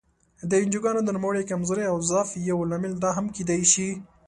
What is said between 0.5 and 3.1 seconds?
انجوګانو د نوموړې کمزورۍ او ضعف یو لامل دا